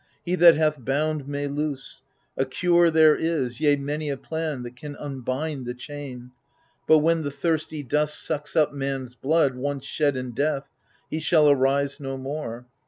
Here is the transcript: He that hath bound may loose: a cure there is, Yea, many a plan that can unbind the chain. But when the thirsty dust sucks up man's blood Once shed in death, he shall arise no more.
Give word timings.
He 0.25 0.33
that 0.33 0.55
hath 0.55 0.83
bound 0.83 1.27
may 1.27 1.45
loose: 1.45 2.01
a 2.35 2.43
cure 2.43 2.89
there 2.89 3.15
is, 3.15 3.61
Yea, 3.61 3.75
many 3.75 4.09
a 4.09 4.17
plan 4.17 4.63
that 4.63 4.75
can 4.75 4.95
unbind 4.95 5.67
the 5.67 5.75
chain. 5.75 6.31
But 6.87 6.97
when 7.01 7.21
the 7.21 7.29
thirsty 7.29 7.83
dust 7.83 8.19
sucks 8.19 8.55
up 8.55 8.73
man's 8.73 9.13
blood 9.13 9.53
Once 9.53 9.85
shed 9.85 10.17
in 10.17 10.31
death, 10.31 10.71
he 11.07 11.19
shall 11.19 11.47
arise 11.47 11.99
no 11.99 12.17
more. 12.17 12.65